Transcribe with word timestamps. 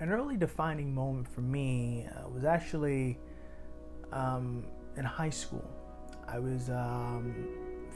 an 0.00 0.10
early 0.10 0.36
defining 0.36 0.94
moment 0.94 1.26
for 1.26 1.40
me 1.40 2.06
uh, 2.06 2.28
was 2.28 2.44
actually 2.44 3.18
um, 4.12 4.64
in 4.96 5.04
high 5.04 5.30
school. 5.30 5.64
I 6.26 6.38
was 6.38 6.70
um, 6.70 7.34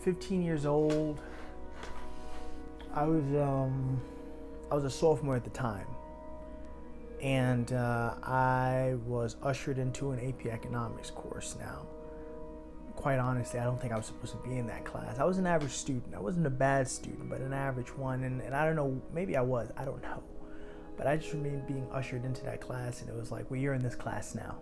15 0.02 0.42
years 0.42 0.66
old. 0.66 1.20
I 2.94 3.04
was 3.04 3.24
um, 3.40 4.00
I 4.70 4.74
was 4.74 4.84
a 4.84 4.90
sophomore 4.90 5.36
at 5.36 5.44
the 5.44 5.50
time, 5.50 5.86
and 7.22 7.72
uh, 7.72 8.14
I 8.22 8.96
was 9.06 9.36
ushered 9.42 9.78
into 9.78 10.10
an 10.10 10.18
AP 10.20 10.46
Economics 10.46 11.10
course. 11.10 11.56
Now, 11.58 11.86
quite 12.96 13.18
honestly, 13.18 13.60
I 13.60 13.64
don't 13.64 13.80
think 13.80 13.92
I 13.92 13.96
was 13.96 14.06
supposed 14.06 14.32
to 14.32 14.48
be 14.48 14.58
in 14.58 14.66
that 14.66 14.84
class. 14.84 15.18
I 15.18 15.24
was 15.24 15.38
an 15.38 15.46
average 15.46 15.72
student. 15.72 16.14
I 16.14 16.20
wasn't 16.20 16.46
a 16.46 16.50
bad 16.50 16.88
student, 16.88 17.30
but 17.30 17.40
an 17.40 17.52
average 17.52 17.96
one. 17.96 18.24
And, 18.24 18.42
and 18.42 18.54
I 18.54 18.66
don't 18.66 18.76
know, 18.76 19.00
maybe 19.14 19.36
I 19.36 19.42
was. 19.42 19.70
I 19.76 19.84
don't 19.84 20.02
know. 20.02 20.22
But 21.02 21.10
I 21.10 21.16
just 21.16 21.32
remember 21.32 21.58
being 21.66 21.88
ushered 21.90 22.24
into 22.24 22.44
that 22.44 22.60
class, 22.60 23.00
and 23.00 23.10
it 23.10 23.16
was 23.16 23.32
like, 23.32 23.50
well, 23.50 23.58
you're 23.58 23.74
in 23.74 23.82
this 23.82 23.96
class 23.96 24.36
now. 24.36 24.58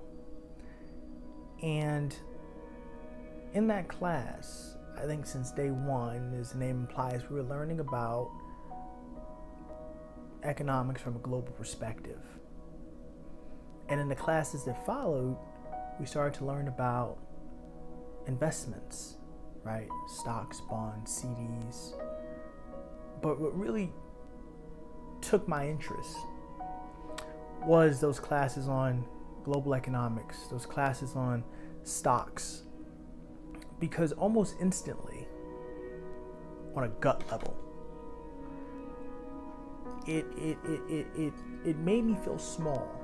And 1.63 2.17
in 3.53 3.67
that 3.67 3.89
class, 3.89 4.79
I 4.97 5.05
think 5.05 5.27
since 5.27 5.53
day 5.53 5.71
one, 5.71 6.35
as 6.41 6.53
the 6.53 6.59
name 6.59 6.81
implies, 6.81 7.29
we 7.29 7.37
were 7.37 7.43
learning 7.43 7.81
about 7.81 8.31
economics 10.43 11.03
from 11.03 11.17
a 11.17 11.19
global 11.19 11.53
perspective. 11.53 12.23
And 13.91 14.01
in 14.01 14.09
the 14.09 14.17
classes 14.17 14.65
that 14.65 14.87
followed, 14.87 15.37
we 15.99 16.07
started 16.07 16.33
to 16.39 16.47
learn 16.47 16.69
about 16.69 17.19
investments, 18.27 19.17
right? 19.63 19.89
Stocks, 20.09 20.63
bonds, 20.71 21.23
CDs. 21.23 22.01
But 23.21 23.39
what 23.39 23.55
really 23.55 23.93
took 25.21 25.47
my 25.47 25.69
interest 25.69 26.17
was 27.67 28.01
those 28.01 28.19
classes 28.19 28.69
on 28.69 29.05
global 29.45 29.75
economics, 29.75 30.47
those 30.49 30.67
classes 30.67 31.15
on 31.17 31.45
stocks. 31.83 32.63
Because 33.79 34.13
almost 34.13 34.57
instantly, 34.61 35.27
on 36.77 36.85
a 36.85 36.89
gut 36.89 37.25
level, 37.31 37.57
it 40.07 40.27
it, 40.37 40.59
it, 40.65 40.81
it, 40.89 41.07
it, 41.17 41.33
it 41.65 41.77
made 41.79 42.05
me 42.05 42.17
feel 42.25 42.39
small. 42.39 43.01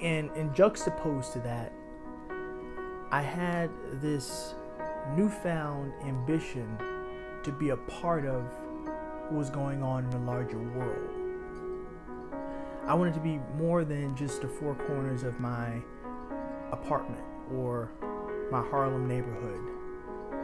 And 0.00 0.30
and 0.30 0.54
juxtaposed 0.54 1.32
to 1.32 1.40
that, 1.40 1.72
I 3.10 3.20
had 3.20 3.70
this 3.94 4.54
newfound 5.16 5.92
ambition 6.04 6.78
to 7.42 7.50
be 7.52 7.70
a 7.70 7.76
part 7.76 8.26
of 8.26 8.44
what 9.24 9.32
was 9.32 9.50
going 9.50 9.82
on 9.82 10.04
in 10.04 10.10
the 10.10 10.18
larger 10.18 10.58
world. 10.58 11.17
I 12.88 12.94
wanted 12.94 13.12
to 13.14 13.20
be 13.20 13.38
more 13.58 13.84
than 13.84 14.16
just 14.16 14.40
the 14.40 14.48
four 14.48 14.74
corners 14.74 15.22
of 15.22 15.38
my 15.38 15.74
apartment 16.72 17.22
or 17.54 17.90
my 18.50 18.62
Harlem 18.62 19.06
neighborhood. 19.06 19.60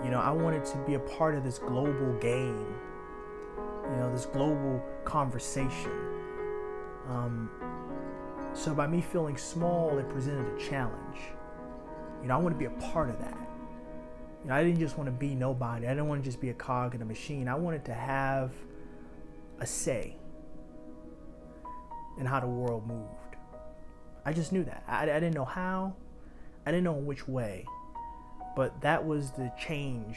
You 0.05 0.11
know, 0.11 0.21
I 0.21 0.31
wanted 0.31 0.63
to 0.67 0.77
be 0.87 0.93
a 0.93 0.99
part 0.99 1.37
of 1.37 1.43
this 1.43 1.59
global 1.59 2.13
game, 2.21 2.67
you 3.57 3.97
know, 3.97 4.13
this 4.13 4.27
global 4.27 4.85
conversation. 5.07 5.91
Um, 7.09 7.51
so 8.53 8.75
by 8.75 8.89
me 8.89 9.01
feeling 9.01 9.39
small, 9.39 9.97
it 9.97 10.07
presented 10.11 10.47
a 10.55 10.69
challenge. 10.69 11.21
You 12.21 12.29
know, 12.29 12.35
I 12.35 12.37
want 12.37 12.55
to 12.55 12.59
be 12.59 12.67
a 12.67 12.93
part 12.93 13.09
of 13.09 13.19
that. 13.21 13.39
You 14.43 14.51
know, 14.51 14.55
I 14.55 14.63
didn't 14.63 14.81
just 14.81 14.99
want 14.99 15.07
to 15.09 15.13
be 15.13 15.35
nobody. 15.35 15.87
I 15.87 15.91
didn't 15.91 16.09
want 16.09 16.23
to 16.23 16.29
just 16.29 16.43
be 16.43 16.51
a 16.51 16.55
cog 16.55 16.95
in 16.95 17.01
a 17.01 17.07
machine. 17.07 17.49
I 17.49 17.55
wanted 17.55 17.87
to 17.87 17.95
have 17.95 18.53
a 19.61 19.67
say 19.67 20.19
in 22.19 22.27
how 22.27 22.41
the 22.41 22.47
world 22.47 22.87
moved. 22.87 23.37
I 24.25 24.33
just 24.33 24.53
knew 24.53 24.65
that. 24.65 24.85
I, 24.89 25.03
I 25.03 25.07
didn't 25.07 25.35
know 25.35 25.45
how, 25.45 25.95
I 26.67 26.71
didn't 26.71 26.85
know 26.85 26.97
in 26.97 27.07
which 27.07 27.29
way, 27.29 27.67
but 28.57 28.81
that 28.81 29.05
was 29.05 29.33
the 29.33 29.53
change, 29.59 30.17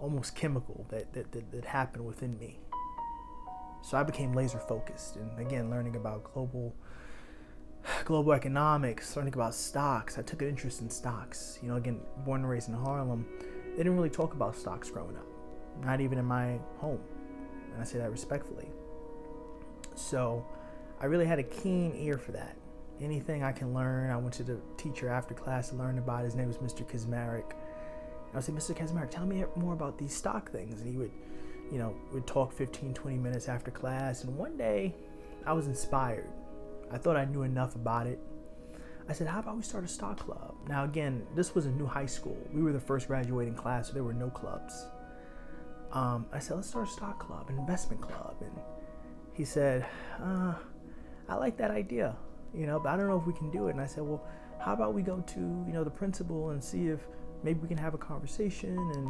almost 0.00 0.34
chemical, 0.34 0.86
that, 0.90 1.12
that, 1.14 1.32
that, 1.32 1.50
that 1.52 1.64
happened 1.64 2.04
within 2.04 2.38
me. 2.38 2.58
So 3.82 3.96
I 3.96 4.02
became 4.02 4.32
laser 4.32 4.58
focused, 4.58 5.16
and 5.16 5.38
again, 5.38 5.70
learning 5.70 5.96
about 5.96 6.32
global 6.32 6.74
global 8.04 8.32
economics, 8.32 9.16
learning 9.16 9.34
about 9.34 9.54
stocks. 9.54 10.18
I 10.18 10.22
took 10.22 10.42
an 10.42 10.48
interest 10.48 10.80
in 10.80 10.90
stocks. 10.90 11.58
You 11.62 11.68
know, 11.68 11.76
again, 11.76 12.00
born 12.24 12.42
and 12.42 12.50
raised 12.50 12.68
in 12.68 12.74
Harlem, 12.74 13.26
they 13.72 13.78
didn't 13.78 13.96
really 13.96 14.10
talk 14.10 14.34
about 14.34 14.54
stocks 14.56 14.90
growing 14.90 15.16
up, 15.16 15.26
not 15.84 16.00
even 16.00 16.18
in 16.18 16.24
my 16.24 16.58
home. 16.78 17.00
And 17.72 17.80
I 17.80 17.84
say 17.84 17.98
that 17.98 18.10
respectfully. 18.10 18.68
So 19.94 20.46
I 21.02 21.06
really 21.06 21.26
had 21.26 21.40
a 21.40 21.42
keen 21.42 21.94
ear 21.96 22.16
for 22.16 22.30
that. 22.32 22.56
Anything 23.00 23.42
I 23.42 23.50
can 23.50 23.74
learn, 23.74 24.10
I 24.10 24.16
went 24.16 24.32
to 24.34 24.44
the 24.44 24.60
teacher 24.76 25.08
after 25.08 25.34
class 25.34 25.70
to 25.70 25.74
learn 25.74 25.98
about. 25.98 26.22
His 26.22 26.36
name 26.36 26.46
was 26.46 26.58
Mr. 26.58 26.88
Kazmarek. 26.88 27.54
I 28.32 28.36
would 28.36 28.44
say, 28.44 28.52
Mr. 28.52 28.76
Kazmarek, 28.76 29.10
tell 29.10 29.26
me 29.26 29.44
more 29.56 29.72
about 29.72 29.98
these 29.98 30.14
stock 30.14 30.52
things. 30.52 30.80
And 30.80 30.88
he 30.88 30.96
would, 30.96 31.10
you 31.72 31.78
know, 31.78 31.96
would 32.12 32.26
talk 32.28 32.52
15, 32.52 32.94
20 32.94 33.18
minutes 33.18 33.48
after 33.48 33.72
class. 33.72 34.22
And 34.22 34.36
one 34.36 34.56
day, 34.56 34.94
I 35.44 35.52
was 35.52 35.66
inspired. 35.66 36.30
I 36.92 36.98
thought 36.98 37.16
I 37.16 37.24
knew 37.24 37.42
enough 37.42 37.74
about 37.74 38.06
it. 38.06 38.20
I 39.08 39.12
said, 39.12 39.26
how 39.26 39.40
about 39.40 39.56
we 39.56 39.62
start 39.62 39.82
a 39.82 39.88
stock 39.88 40.20
club? 40.20 40.54
Now, 40.68 40.84
again, 40.84 41.26
this 41.34 41.56
was 41.56 41.66
a 41.66 41.70
new 41.72 41.86
high 41.86 42.06
school. 42.06 42.38
We 42.52 42.62
were 42.62 42.72
the 42.72 42.80
first 42.80 43.08
graduating 43.08 43.56
class, 43.56 43.88
so 43.88 43.94
there 43.94 44.04
were 44.04 44.14
no 44.14 44.30
clubs. 44.30 44.86
Um, 45.90 46.26
I 46.32 46.38
said, 46.38 46.54
let's 46.56 46.68
start 46.68 46.86
a 46.86 46.90
stock 46.90 47.18
club, 47.18 47.50
an 47.50 47.58
investment 47.58 48.00
club. 48.00 48.36
And 48.40 48.52
he 49.34 49.44
said, 49.44 49.84
uh, 50.22 50.54
I 51.32 51.36
like 51.36 51.56
that 51.56 51.70
idea, 51.70 52.14
you 52.54 52.66
know, 52.66 52.78
but 52.78 52.90
I 52.90 52.96
don't 52.96 53.08
know 53.08 53.16
if 53.16 53.26
we 53.26 53.32
can 53.32 53.50
do 53.50 53.68
it. 53.68 53.70
And 53.70 53.80
I 53.80 53.86
said, 53.86 54.04
well, 54.04 54.22
how 54.60 54.74
about 54.74 54.92
we 54.92 55.00
go 55.00 55.20
to, 55.20 55.40
you 55.40 55.72
know, 55.72 55.82
the 55.82 55.90
principal 55.90 56.50
and 56.50 56.62
see 56.62 56.88
if 56.88 57.00
maybe 57.42 57.58
we 57.60 57.68
can 57.68 57.78
have 57.78 57.94
a 57.94 57.98
conversation 57.98 58.76
and 58.76 59.08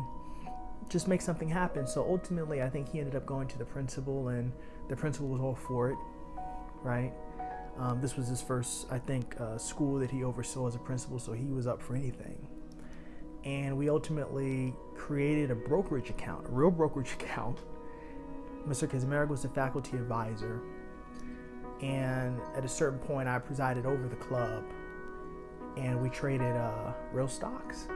just 0.88 1.08
make 1.08 1.20
something 1.20 1.48
happen. 1.48 1.84
So 1.84 2.06
ultimately, 2.08 2.62
I 2.62 2.70
think 2.70 2.88
he 2.88 3.00
ended 3.00 3.16
up 3.16 3.26
going 3.26 3.48
to 3.48 3.58
the 3.58 3.64
principal, 3.64 4.28
and 4.28 4.52
the 4.88 4.94
principal 4.94 5.26
was 5.28 5.40
all 5.40 5.56
for 5.56 5.90
it, 5.90 5.98
right? 6.84 7.12
Um, 7.76 8.00
this 8.00 8.16
was 8.16 8.28
his 8.28 8.40
first, 8.40 8.86
I 8.88 9.00
think, 9.00 9.40
uh, 9.40 9.58
school 9.58 9.98
that 9.98 10.10
he 10.10 10.22
oversaw 10.22 10.68
as 10.68 10.76
a 10.76 10.78
principal, 10.78 11.18
so 11.18 11.32
he 11.32 11.46
was 11.46 11.66
up 11.66 11.82
for 11.82 11.96
anything. 11.96 12.46
And 13.44 13.76
we 13.76 13.88
ultimately 13.88 14.74
created 14.94 15.50
a 15.50 15.56
brokerage 15.56 16.10
account, 16.10 16.46
a 16.46 16.52
real 16.52 16.70
brokerage 16.70 17.12
account. 17.20 17.58
Mr. 18.68 18.86
Kazmarek 18.88 19.26
was 19.26 19.42
the 19.42 19.48
faculty 19.48 19.96
advisor, 19.96 20.60
and 21.82 22.40
at 22.56 22.64
a 22.64 22.68
certain 22.68 22.98
point, 22.98 23.28
I 23.28 23.38
presided 23.38 23.86
over 23.86 24.08
the 24.08 24.16
club, 24.16 24.64
and 25.76 26.00
we 26.00 26.08
traded 26.08 26.56
uh, 26.56 26.92
real 27.12 27.28
stocks. 27.28 27.88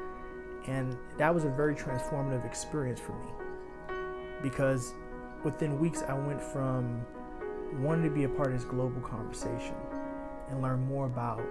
and 0.66 0.96
that 1.18 1.34
was 1.34 1.44
a 1.44 1.48
very 1.48 1.74
transformative 1.74 2.44
experience 2.46 3.00
for 3.00 3.12
me 3.12 3.30
because 4.42 4.94
within 5.44 5.78
weeks, 5.78 6.02
I 6.02 6.14
went 6.14 6.42
from 6.42 7.04
wanting 7.78 8.04
to 8.04 8.10
be 8.10 8.24
a 8.24 8.28
part 8.28 8.48
of 8.48 8.54
this 8.54 8.64
global 8.64 9.00
conversation 9.00 9.74
and 10.50 10.60
learn 10.60 10.84
more 10.86 11.06
about 11.06 11.42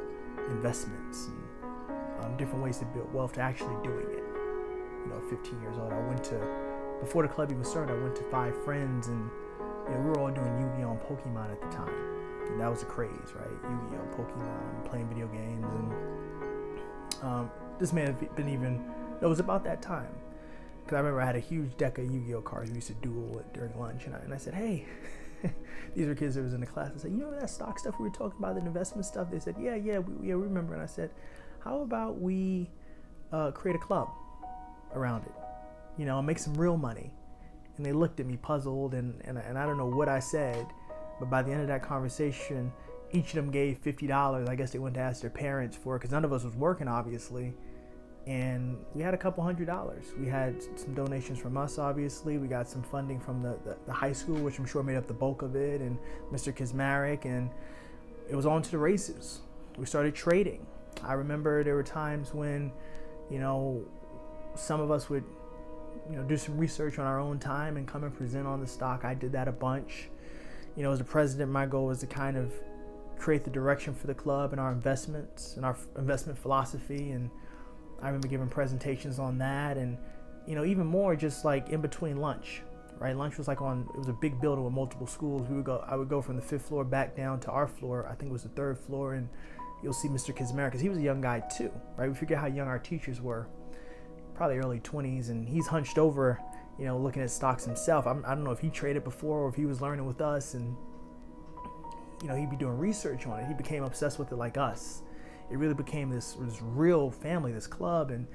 investments 0.49 1.27
and 1.27 2.25
um, 2.25 2.37
different 2.37 2.63
ways 2.63 2.77
to 2.77 2.85
build 2.85 3.11
wealth 3.13 3.33
to 3.33 3.41
actually 3.41 3.75
doing 3.83 4.05
it. 4.11 4.23
You 5.03 5.07
know, 5.09 5.21
15 5.29 5.61
years 5.61 5.77
old, 5.77 5.91
I 5.91 5.99
went 6.07 6.23
to 6.25 6.39
before 6.99 7.23
the 7.23 7.29
club 7.29 7.51
even 7.51 7.63
started. 7.63 7.97
I 7.97 8.03
went 8.03 8.15
to 8.17 8.23
five 8.23 8.63
friends, 8.63 9.07
and 9.07 9.29
know, 9.89 9.99
we 9.99 10.09
were 10.09 10.19
all 10.19 10.31
doing 10.31 10.59
Yu-Gi-Oh 10.59 10.91
and 10.91 11.01
Pokemon 11.01 11.51
at 11.51 11.61
the 11.61 11.75
time. 11.75 11.93
And 12.47 12.59
that 12.59 12.69
was 12.69 12.83
a 12.83 12.85
craze, 12.85 13.33
right? 13.35 13.49
Yu-Gi-Oh, 13.63 14.15
Pokemon, 14.15 14.85
playing 14.85 15.07
video 15.07 15.27
games, 15.27 15.65
and 15.65 17.23
um, 17.23 17.51
this 17.79 17.93
may 17.93 18.01
have 18.01 18.35
been 18.35 18.49
even. 18.49 18.83
It 19.21 19.25
was 19.25 19.39
about 19.39 19.63
that 19.65 19.81
time 19.81 20.09
because 20.83 20.95
I 20.95 20.99
remember 20.99 21.21
I 21.21 21.25
had 21.25 21.35
a 21.35 21.39
huge 21.39 21.77
deck 21.77 21.97
of 21.97 22.05
Yu-Gi-Oh 22.11 22.41
cards. 22.41 22.69
We 22.69 22.75
used 22.75 22.87
to 22.87 22.93
duel 22.95 23.39
it 23.39 23.53
during 23.53 23.77
lunch, 23.79 24.05
and 24.05 24.15
I, 24.15 24.19
and 24.19 24.33
I 24.33 24.37
said, 24.37 24.53
"Hey." 24.53 24.85
These 25.95 26.05
were 26.05 26.13
kids 26.13 26.35
that 26.35 26.43
was 26.43 26.53
in 26.53 26.59
the 26.61 26.67
class. 26.67 26.91
I 26.95 26.99
said, 26.99 27.11
"You 27.11 27.17
know 27.17 27.31
that 27.31 27.49
stock 27.49 27.79
stuff 27.79 27.95
we 27.99 28.07
were 28.07 28.13
talking 28.13 28.37
about, 28.37 28.55
the 28.55 28.61
investment 28.61 29.05
stuff?" 29.05 29.31
They 29.31 29.39
said, 29.39 29.55
"Yeah, 29.59 29.75
yeah, 29.75 29.99
we, 29.99 30.27
yeah, 30.27 30.35
we 30.35 30.43
remember." 30.43 30.73
And 30.73 30.83
I 30.83 30.85
said, 30.85 31.09
"How 31.59 31.81
about 31.81 32.19
we 32.19 32.69
uh, 33.31 33.51
create 33.51 33.75
a 33.75 33.79
club 33.79 34.09
around 34.93 35.23
it? 35.25 35.33
You 35.97 36.05
know, 36.05 36.21
make 36.21 36.37
some 36.37 36.53
real 36.53 36.77
money." 36.77 37.11
And 37.81 37.85
they 37.87 37.93
looked 37.93 38.19
at 38.19 38.27
me 38.27 38.37
puzzled, 38.37 38.93
and, 38.93 39.19
and, 39.23 39.39
and 39.39 39.57
I 39.57 39.65
don't 39.65 39.75
know 39.75 39.87
what 39.87 40.07
I 40.07 40.19
said, 40.19 40.67
but 41.19 41.31
by 41.31 41.41
the 41.41 41.51
end 41.51 41.61
of 41.61 41.67
that 41.69 41.81
conversation, 41.81 42.71
each 43.11 43.29
of 43.29 43.37
them 43.37 43.49
gave 43.49 43.79
fifty 43.79 44.05
dollars. 44.05 44.47
I 44.47 44.53
guess 44.53 44.69
they 44.69 44.77
went 44.77 44.93
to 44.93 45.01
ask 45.01 45.21
their 45.21 45.31
parents 45.31 45.75
for 45.75 45.95
it 45.95 45.99
because 45.99 46.11
none 46.11 46.23
of 46.23 46.31
us 46.31 46.43
was 46.43 46.53
working, 46.53 46.87
obviously. 46.87 47.55
And 48.27 48.77
we 48.93 49.01
had 49.01 49.15
a 49.15 49.17
couple 49.17 49.43
hundred 49.43 49.65
dollars. 49.65 50.05
We 50.15 50.27
had 50.27 50.61
some 50.77 50.93
donations 50.93 51.39
from 51.39 51.57
us, 51.57 51.79
obviously. 51.79 52.37
We 52.37 52.47
got 52.47 52.69
some 52.69 52.83
funding 52.83 53.19
from 53.19 53.41
the, 53.41 53.57
the, 53.65 53.75
the 53.87 53.93
high 53.93 54.13
school, 54.13 54.35
which 54.35 54.59
I'm 54.59 54.67
sure 54.67 54.83
made 54.83 54.97
up 54.97 55.07
the 55.07 55.15
bulk 55.15 55.41
of 55.41 55.55
it, 55.55 55.81
and 55.81 55.97
Mr. 56.31 56.55
Kazmarek, 56.55 57.25
and 57.25 57.49
it 58.29 58.35
was 58.35 58.45
on 58.45 58.61
to 58.61 58.69
the 58.69 58.77
races. 58.77 59.39
We 59.75 59.87
started 59.87 60.13
trading. 60.13 60.67
I 61.03 61.13
remember 61.13 61.63
there 61.63 61.73
were 61.73 61.81
times 61.81 62.31
when, 62.31 62.71
you 63.31 63.39
know, 63.39 63.83
some 64.53 64.79
of 64.79 64.91
us 64.91 65.09
would, 65.09 65.23
you 66.09 66.15
know, 66.17 66.23
do 66.23 66.37
some 66.37 66.57
research 66.57 66.99
on 66.99 67.05
our 67.05 67.19
own 67.19 67.39
time 67.39 67.77
and 67.77 67.87
come 67.87 68.03
and 68.03 68.15
present 68.15 68.47
on 68.47 68.59
the 68.59 68.67
stock. 68.67 69.05
I 69.05 69.13
did 69.13 69.31
that 69.33 69.47
a 69.47 69.51
bunch. 69.51 70.09
you 70.75 70.83
know, 70.83 70.91
as 70.91 70.99
the 70.99 71.03
president, 71.05 71.51
my 71.51 71.65
goal 71.65 71.87
was 71.87 71.99
to 71.99 72.07
kind 72.07 72.37
of 72.37 72.53
create 73.17 73.43
the 73.43 73.49
direction 73.49 73.93
for 73.93 74.07
the 74.07 74.13
club 74.13 74.51
and 74.51 74.59
our 74.59 74.71
investments 74.71 75.55
and 75.55 75.65
our 75.65 75.77
investment 75.97 76.37
philosophy. 76.37 77.11
And 77.11 77.29
I 78.01 78.07
remember 78.07 78.27
giving 78.27 78.47
presentations 78.49 79.19
on 79.19 79.37
that, 79.39 79.77
and 79.77 79.97
you 80.47 80.55
know, 80.55 80.65
even 80.65 80.87
more 80.87 81.15
just 81.15 81.45
like 81.45 81.69
in 81.69 81.81
between 81.81 82.17
lunch. 82.17 82.61
Right, 82.97 83.15
lunch 83.17 83.37
was 83.39 83.47
like 83.47 83.61
on. 83.63 83.87
It 83.95 83.97
was 83.97 84.09
a 84.09 84.13
big 84.13 84.39
building 84.39 84.63
with 84.63 84.73
multiple 84.73 85.07
schools. 85.07 85.47
We 85.49 85.55
would 85.55 85.65
go. 85.65 85.83
I 85.87 85.95
would 85.95 86.07
go 86.07 86.21
from 86.21 86.35
the 86.35 86.41
fifth 86.41 86.67
floor 86.67 86.83
back 86.83 87.15
down 87.15 87.39
to 87.41 87.49
our 87.49 87.67
floor. 87.67 88.07
I 88.07 88.13
think 88.13 88.29
it 88.29 88.33
was 88.33 88.43
the 88.43 88.49
third 88.49 88.77
floor, 88.77 89.15
and 89.15 89.27
you'll 89.81 89.91
see 89.91 90.07
Mr. 90.07 90.35
Kazmarek 90.35 90.67
because 90.67 90.81
he 90.81 90.89
was 90.89 90.99
a 90.99 91.01
young 91.01 91.19
guy 91.19 91.39
too. 91.39 91.71
Right, 91.97 92.07
we 92.09 92.13
forget 92.15 92.37
how 92.37 92.45
young 92.45 92.67
our 92.67 92.77
teachers 92.77 93.19
were. 93.19 93.47
Probably 94.41 94.57
early 94.57 94.79
20s, 94.79 95.29
and 95.29 95.47
he's 95.47 95.67
hunched 95.67 95.99
over, 95.99 96.41
you 96.79 96.85
know, 96.85 96.97
looking 96.97 97.21
at 97.21 97.29
stocks 97.29 97.63
himself. 97.63 98.07
I'm, 98.07 98.25
I 98.25 98.29
do 98.33 98.37
not 98.37 98.45
know 98.45 98.51
if 98.51 98.57
he 98.57 98.71
traded 98.71 99.03
before 99.03 99.41
or 99.41 99.49
if 99.49 99.53
he 99.53 99.67
was 99.67 99.81
learning 99.81 100.07
with 100.07 100.19
us, 100.19 100.55
and 100.55 100.75
you 102.23 102.27
know, 102.27 102.33
he'd 102.33 102.49
be 102.49 102.55
doing 102.55 102.75
research 102.75 103.27
on 103.27 103.39
it. 103.39 103.45
He 103.45 103.53
became 103.53 103.83
obsessed 103.83 104.17
with 104.17 104.31
it 104.31 104.37
like 104.37 104.57
us. 104.57 105.03
It 105.51 105.57
really 105.59 105.75
became 105.75 106.09
this, 106.09 106.37
this 106.39 106.59
real 106.59 107.11
family, 107.11 107.51
this 107.51 107.67
club. 107.67 108.09
And 108.09 108.25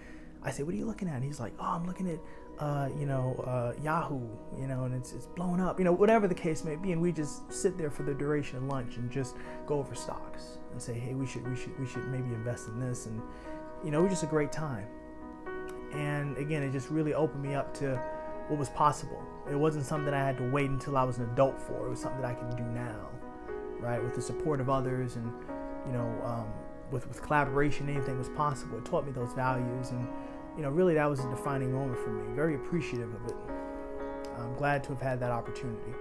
I 0.45 0.53
said, 0.53 0.65
What 0.65 0.77
are 0.77 0.79
you 0.79 0.87
looking 0.87 1.09
at? 1.09 1.17
And 1.17 1.25
he's 1.25 1.41
like, 1.41 1.55
Oh, 1.59 1.73
I'm 1.73 1.89
looking 1.89 2.09
at, 2.09 2.21
uh, 2.61 2.89
you 2.97 3.07
know, 3.07 3.35
uh, 3.45 3.73
Yahoo, 3.83 4.29
you 4.61 4.69
know, 4.69 4.85
and 4.85 4.95
it's, 4.95 5.13
it's 5.13 5.27
blown 5.27 5.59
up, 5.59 5.81
you 5.81 5.85
know, 5.85 5.93
whatever 5.93 6.29
the 6.29 6.37
case 6.37 6.63
may 6.63 6.77
be. 6.77 6.93
And 6.93 7.03
we 7.03 7.11
just 7.11 7.53
sit 7.53 7.77
there 7.77 7.91
for 7.91 8.05
the 8.05 8.15
duration 8.15 8.59
of 8.59 8.63
lunch 8.63 8.97
and 8.97 9.11
just 9.11 9.35
go 9.67 9.81
over 9.81 9.97
stocks 9.97 10.59
and 10.71 10.81
say, 10.81 10.95
Hey, 10.95 11.15
we 11.15 11.27
should, 11.27 11.51
we 11.51 11.57
should, 11.57 11.77
we 11.81 11.85
should 11.89 12.07
maybe 12.07 12.33
invest 12.33 12.69
in 12.69 12.79
this. 12.79 13.07
And, 13.07 13.21
you 13.85 13.91
know, 13.91 13.99
it 13.99 14.03
was 14.05 14.13
just 14.13 14.23
a 14.23 14.29
great 14.29 14.53
time. 14.53 14.87
And 15.93 16.37
again, 16.37 16.63
it 16.63 16.73
just 16.73 16.91
really 16.91 17.15
opened 17.15 17.43
me 17.43 17.55
up 17.55 17.75
to 17.79 17.97
what 18.49 18.59
was 18.59 18.69
possible. 18.71 19.23
It 19.51 19.57
wasn't 19.57 19.85
something 19.85 20.13
I 20.13 20.25
had 20.25 20.39
to 20.39 20.51
wait 20.51 20.71
until 20.71 20.97
I 20.97 21.05
was 21.05 21.19
an 21.19 21.25
adult 21.25 21.61
for. 21.61 21.87
It 21.87 21.91
was 21.91 22.01
something 22.01 22.21
that 22.21 22.31
I 22.31 22.35
can 22.35 22.51
do 22.57 22.63
now 22.63 23.09
right? 23.81 24.03
With 24.03 24.15
the 24.15 24.23
support 24.23 24.61
of 24.61 24.69
others 24.69 25.17
and, 25.17 25.33
you 25.87 25.93
know, 25.93 26.23
um, 26.25 26.53
with, 26.91 27.07
with 27.09 27.23
collaboration, 27.23 27.89
anything 27.89 28.19
was 28.19 28.29
possible. 28.31 28.79
It 28.79 28.85
taught 28.85 29.07
me 29.07 29.13
those 29.13 29.33
values. 29.33 29.91
And, 29.91 30.09
you 30.57 30.63
know, 30.63 30.71
really 30.71 30.95
that 30.95 31.07
was 31.07 31.21
a 31.21 31.31
defining 31.31 31.73
moment 31.73 31.99
for 31.99 32.11
me. 32.11 32.35
Very 32.35 32.55
appreciative 32.55 33.13
of 33.15 33.27
it. 33.27 33.37
I'm 34.39 34.55
glad 34.55 34.85
to 34.85 34.91
have 34.91 35.01
had 35.01 35.21
that 35.21 35.31
opportunity. 35.31 35.93